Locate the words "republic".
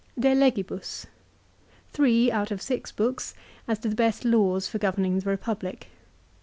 5.29-5.89